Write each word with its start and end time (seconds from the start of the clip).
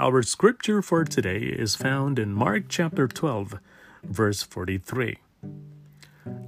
Our 0.00 0.22
scripture 0.22 0.80
for 0.80 1.04
today 1.04 1.40
is 1.40 1.76
found 1.76 2.18
in 2.18 2.32
Mark 2.32 2.70
chapter 2.70 3.06
12, 3.06 3.58
verse 4.02 4.42
43. 4.42 5.18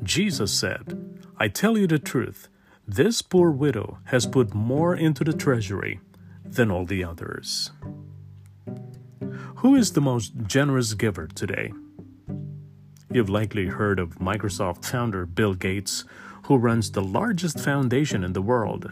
Jesus 0.02 0.50
said, 0.50 1.20
I 1.36 1.48
tell 1.48 1.76
you 1.76 1.86
the 1.86 1.98
truth, 1.98 2.48
this 2.88 3.20
poor 3.20 3.50
widow 3.50 3.98
has 4.04 4.24
put 4.24 4.54
more 4.54 4.96
into 4.96 5.22
the 5.22 5.34
treasury 5.34 6.00
than 6.46 6.70
all 6.70 6.86
the 6.86 7.04
others. 7.04 7.72
Who 9.56 9.74
is 9.74 9.92
the 9.92 10.00
most 10.00 10.32
generous 10.46 10.94
giver 10.94 11.26
today? 11.26 11.74
You've 13.12 13.28
likely 13.28 13.66
heard 13.66 14.00
of 14.00 14.18
Microsoft 14.18 14.86
founder 14.86 15.26
Bill 15.26 15.52
Gates, 15.52 16.04
who 16.44 16.56
runs 16.56 16.90
the 16.90 17.04
largest 17.04 17.60
foundation 17.60 18.24
in 18.24 18.32
the 18.32 18.40
world. 18.40 18.90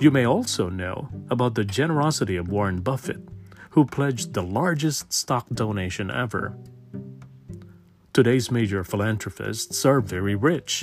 You 0.00 0.10
may 0.10 0.26
also 0.26 0.68
know 0.68 1.10
about 1.30 1.54
the 1.54 1.64
generosity 1.64 2.36
of 2.36 2.48
Warren 2.48 2.80
Buffett, 2.80 3.20
who 3.76 3.84
pledged 3.84 4.32
the 4.32 4.42
largest 4.42 5.12
stock 5.12 5.46
donation 5.52 6.10
ever. 6.10 6.56
Today's 8.14 8.50
major 8.50 8.82
philanthropists 8.82 9.84
are 9.84 10.00
very 10.00 10.34
rich. 10.34 10.82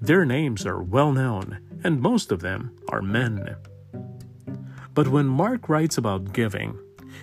Their 0.00 0.24
names 0.24 0.66
are 0.66 0.82
well 0.82 1.12
known, 1.12 1.60
and 1.84 2.00
most 2.00 2.32
of 2.32 2.40
them 2.40 2.76
are 2.88 3.00
men. 3.00 3.54
But 4.92 5.06
when 5.06 5.26
Mark 5.26 5.68
writes 5.68 5.96
about 5.96 6.32
giving, 6.32 6.76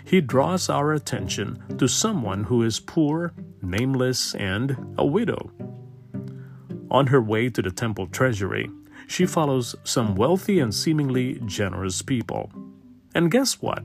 he 0.05 0.21
draws 0.21 0.69
our 0.69 0.93
attention 0.93 1.61
to 1.77 1.89
someone 1.89 2.45
who 2.45 2.63
is 2.63 2.79
poor, 2.79 3.33
nameless, 3.61 4.33
and 4.35 4.95
a 4.97 5.05
widow. 5.05 5.51
On 6.89 7.07
her 7.07 7.21
way 7.21 7.49
to 7.49 7.61
the 7.61 7.71
temple 7.71 8.07
treasury, 8.07 8.71
she 9.05 9.25
follows 9.25 9.75
some 9.83 10.15
wealthy 10.15 10.61
and 10.61 10.73
seemingly 10.73 11.41
generous 11.45 12.01
people. 12.01 12.53
And 13.13 13.29
guess 13.29 13.61
what? 13.61 13.83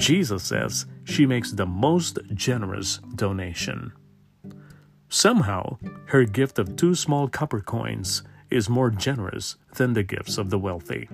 Jesus 0.00 0.44
says 0.44 0.86
she 1.04 1.26
makes 1.26 1.52
the 1.52 1.66
most 1.66 2.18
generous 2.32 3.00
donation. 3.16 3.92
Somehow, 5.10 5.76
her 6.06 6.24
gift 6.24 6.58
of 6.58 6.74
two 6.74 6.94
small 6.94 7.28
copper 7.28 7.60
coins 7.60 8.22
is 8.48 8.70
more 8.70 8.88
generous 8.88 9.56
than 9.74 9.92
the 9.92 10.02
gifts 10.02 10.38
of 10.38 10.48
the 10.48 10.58
wealthy. 10.58 11.06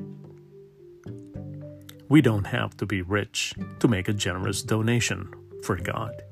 We 2.09 2.21
don't 2.21 2.47
have 2.47 2.77
to 2.77 2.87
be 2.87 3.03
rich 3.03 3.55
to 3.81 3.89
make 3.89 4.07
a 4.07 4.13
generous 4.13 4.63
donation 4.63 5.35
for 5.65 5.75
God. 5.75 6.23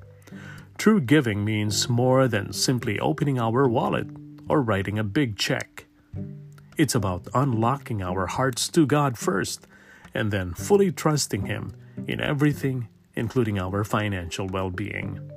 True 0.78 1.00
giving 1.00 1.44
means 1.44 1.88
more 1.88 2.28
than 2.28 2.52
simply 2.52 3.00
opening 3.00 3.40
our 3.40 3.66
wallet 3.66 4.06
or 4.48 4.62
writing 4.62 4.96
a 4.96 5.04
big 5.04 5.36
check. 5.36 5.86
It's 6.76 6.94
about 6.94 7.26
unlocking 7.34 8.00
our 8.00 8.26
hearts 8.26 8.68
to 8.68 8.86
God 8.86 9.18
first 9.18 9.66
and 10.14 10.30
then 10.30 10.54
fully 10.54 10.92
trusting 10.92 11.46
Him 11.46 11.74
in 12.06 12.20
everything, 12.20 12.88
including 13.14 13.58
our 13.58 13.84
financial 13.84 14.46
well 14.48 14.70
being. 14.70 15.30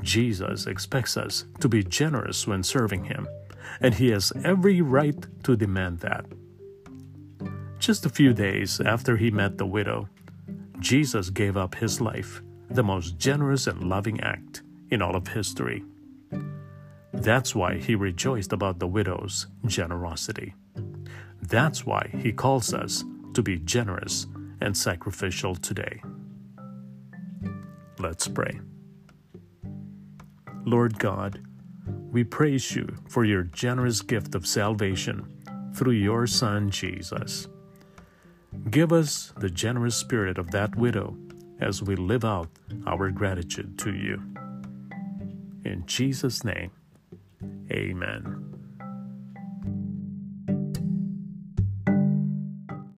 Jesus 0.00 0.66
expects 0.66 1.16
us 1.16 1.44
to 1.60 1.68
be 1.68 1.82
generous 1.82 2.46
when 2.46 2.62
serving 2.62 3.04
Him, 3.04 3.28
and 3.80 3.94
He 3.94 4.10
has 4.10 4.32
every 4.44 4.80
right 4.80 5.26
to 5.44 5.56
demand 5.56 6.00
that. 6.00 6.26
Just 7.78 8.06
a 8.06 8.10
few 8.10 8.32
days 8.32 8.80
after 8.80 9.16
He 9.16 9.30
met 9.30 9.58
the 9.58 9.66
widow, 9.66 10.08
Jesus 10.80 11.30
gave 11.30 11.56
up 11.56 11.74
His 11.74 12.00
life, 12.00 12.42
the 12.70 12.82
most 12.82 13.18
generous 13.18 13.66
and 13.66 13.88
loving 13.88 14.20
act 14.20 14.62
in 14.90 15.02
all 15.02 15.16
of 15.16 15.28
history. 15.28 15.84
That's 17.12 17.54
why 17.54 17.78
He 17.78 17.94
rejoiced 17.94 18.52
about 18.52 18.78
the 18.78 18.86
widow's 18.86 19.46
generosity. 19.66 20.54
That's 21.42 21.86
why 21.86 22.10
He 22.18 22.32
calls 22.32 22.74
us 22.74 23.04
to 23.34 23.42
be 23.42 23.58
generous 23.58 24.26
and 24.60 24.76
sacrificial 24.76 25.54
today. 25.54 26.00
Let's 27.98 28.28
pray. 28.28 28.60
Lord 30.64 30.98
God, 30.98 31.40
we 32.10 32.24
praise 32.24 32.74
you 32.74 32.88
for 33.08 33.24
your 33.24 33.42
generous 33.42 34.00
gift 34.00 34.34
of 34.34 34.46
salvation 34.46 35.26
through 35.74 35.92
your 35.92 36.26
Son 36.26 36.70
Jesus. 36.70 37.48
Give 38.70 38.92
us 38.92 39.32
the 39.36 39.50
generous 39.50 39.96
spirit 39.96 40.38
of 40.38 40.50
that 40.52 40.76
widow 40.76 41.16
as 41.60 41.82
we 41.82 41.96
live 41.96 42.24
out 42.24 42.48
our 42.86 43.10
gratitude 43.10 43.78
to 43.80 43.94
you. 43.94 44.22
In 45.64 45.84
Jesus' 45.86 46.44
name, 46.44 46.70
amen. 47.70 48.43